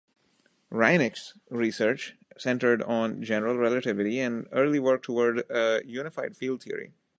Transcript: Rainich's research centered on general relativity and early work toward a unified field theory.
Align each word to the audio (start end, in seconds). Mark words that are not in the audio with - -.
Rainich's 0.71 1.35
research 1.51 2.15
centered 2.35 2.81
on 2.81 3.21
general 3.21 3.55
relativity 3.55 4.19
and 4.19 4.47
early 4.51 4.79
work 4.79 5.03
toward 5.03 5.43
a 5.51 5.83
unified 5.85 6.35
field 6.35 6.63
theory. 6.63 6.91